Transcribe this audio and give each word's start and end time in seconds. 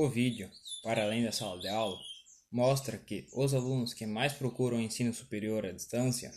O 0.00 0.08
vídeo, 0.08 0.48
para 0.80 1.02
além 1.02 1.24
da 1.24 1.32
sala 1.32 1.58
de 1.58 1.66
aula, 1.66 1.98
mostra 2.52 2.96
que 2.96 3.26
os 3.32 3.52
alunos 3.52 3.92
que 3.92 4.06
mais 4.06 4.32
procuram 4.32 4.80
ensino 4.80 5.12
superior 5.12 5.66
à 5.66 5.72
distância 5.72 6.30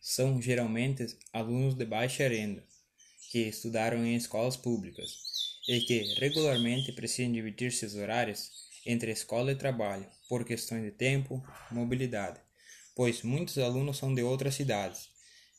são 0.00 0.40
geralmente 0.40 1.04
alunos 1.32 1.74
de 1.74 1.84
baixa 1.84 2.28
renda, 2.28 2.64
que 3.32 3.40
estudaram 3.40 4.06
em 4.06 4.14
escolas 4.14 4.56
públicas 4.56 5.18
e 5.66 5.80
que 5.80 6.14
regularmente 6.20 6.92
precisam 6.92 7.32
dividir 7.32 7.72
seus 7.72 7.96
horários 7.96 8.52
entre 8.86 9.10
escola 9.10 9.50
e 9.50 9.56
trabalho 9.56 10.06
por 10.28 10.44
questões 10.44 10.84
de 10.84 10.92
tempo, 10.92 11.42
mobilidade, 11.72 12.38
pois 12.94 13.24
muitos 13.24 13.58
alunos 13.58 13.98
são 13.98 14.14
de 14.14 14.22
outras 14.22 14.54
cidades 14.54 15.08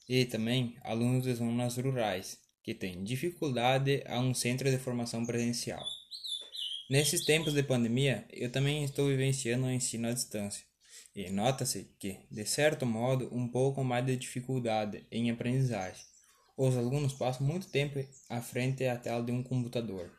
e 0.07 0.23
também 0.23 0.77
alunos 0.81 1.23
de 1.23 1.33
zonas 1.33 1.75
rurais 1.75 2.37
que 2.63 2.73
têm 2.73 3.03
dificuldade 3.03 4.01
a 4.05 4.17
um 4.17 4.33
centro 4.33 4.71
de 4.71 4.77
formação 4.77 5.25
presencial. 5.25 5.98
Nesses 6.89 7.23
tempos 7.23 7.53
de 7.53 7.61
pandemia, 7.61 8.25
eu 8.31 8.51
também 8.51 8.83
estou 8.83 9.09
vivenciando 9.09 9.67
o 9.67 9.71
ensino 9.71 10.07
à 10.07 10.11
distância, 10.11 10.65
e 11.15 11.29
nota-se 11.29 11.87
que, 11.99 12.17
de 12.31 12.43
certo 12.47 12.83
modo, 12.83 13.29
um 13.31 13.47
pouco 13.47 13.83
mais 13.83 14.03
de 14.03 14.17
dificuldade 14.17 15.05
em 15.11 15.29
aprendizagem. 15.29 16.01
Os 16.57 16.75
alunos 16.75 17.13
passam 17.13 17.45
muito 17.45 17.67
tempo 17.67 18.03
à 18.27 18.41
frente 18.41 18.83
da 18.83 18.97
tela 18.97 19.23
de 19.23 19.31
um 19.31 19.43
computador. 19.43 20.11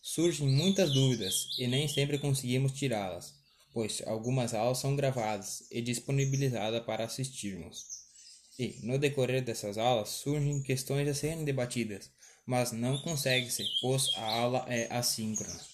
Surgem 0.00 0.46
muitas 0.46 0.92
dúvidas 0.92 1.48
e 1.58 1.66
nem 1.66 1.88
sempre 1.88 2.16
conseguimos 2.16 2.70
tirá-las, 2.70 3.34
pois 3.72 4.00
algumas 4.06 4.54
aulas 4.54 4.78
são 4.78 4.94
gravadas 4.94 5.64
e 5.68 5.82
disponibilizadas 5.82 6.84
para 6.84 7.06
assistirmos. 7.06 7.82
E, 8.56 8.78
no 8.84 9.00
decorrer 9.00 9.42
dessas 9.42 9.76
aulas, 9.76 10.10
surgem 10.10 10.62
questões 10.62 11.08
a 11.08 11.14
serem 11.14 11.44
debatidas, 11.44 12.08
mas 12.46 12.70
não 12.70 12.98
consegue-se, 12.98 13.64
pois 13.80 14.10
a 14.14 14.24
aula 14.24 14.64
é 14.68 14.86
assíncrona. 14.94 15.73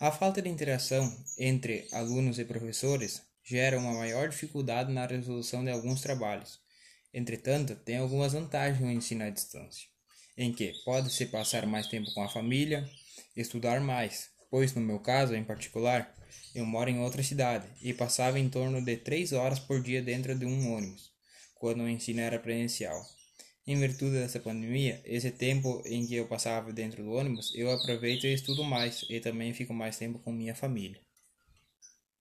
A 0.00 0.10
falta 0.10 0.42
de 0.42 0.48
interação 0.48 1.16
entre 1.38 1.86
alunos 1.92 2.40
e 2.40 2.44
professores 2.44 3.22
gera 3.44 3.78
uma 3.78 3.92
maior 3.92 4.28
dificuldade 4.28 4.92
na 4.92 5.06
resolução 5.06 5.64
de 5.64 5.70
alguns 5.70 6.00
trabalhos. 6.00 6.58
Entretanto, 7.12 7.76
tem 7.76 7.98
algumas 7.98 8.32
vantagens 8.32 8.80
no 8.80 8.90
ensino 8.90 9.22
à 9.22 9.30
distância, 9.30 9.86
em 10.36 10.52
que 10.52 10.72
pode-se 10.84 11.26
passar 11.26 11.64
mais 11.64 11.86
tempo 11.86 12.12
com 12.12 12.24
a 12.24 12.28
família, 12.28 12.84
estudar 13.36 13.80
mais, 13.80 14.30
pois 14.50 14.74
no 14.74 14.80
meu 14.80 14.98
caso 14.98 15.32
em 15.32 15.44
particular, 15.44 16.12
eu 16.56 16.66
moro 16.66 16.90
em 16.90 16.98
outra 16.98 17.22
cidade 17.22 17.68
e 17.80 17.94
passava 17.94 18.40
em 18.40 18.48
torno 18.48 18.84
de 18.84 18.96
três 18.96 19.32
horas 19.32 19.60
por 19.60 19.80
dia 19.80 20.02
dentro 20.02 20.36
de 20.36 20.44
um 20.44 20.74
ônibus, 20.74 21.12
quando 21.54 21.84
o 21.84 21.88
ensino 21.88 22.20
era 22.20 22.40
presencial. 22.40 23.00
Em 23.66 23.78
virtude 23.78 24.12
dessa 24.12 24.40
pandemia, 24.40 25.02
esse 25.04 25.30
tempo 25.30 25.82
em 25.84 26.06
que 26.06 26.14
eu 26.14 26.26
passava 26.26 26.72
dentro 26.72 27.02
do 27.02 27.12
ônibus, 27.12 27.52
eu 27.54 27.70
aproveito 27.70 28.24
e 28.24 28.32
estudo 28.32 28.64
mais 28.64 29.04
e 29.10 29.20
também 29.20 29.52
fico 29.52 29.74
mais 29.74 29.98
tempo 29.98 30.18
com 30.18 30.32
minha 30.32 30.54
família. 30.54 30.98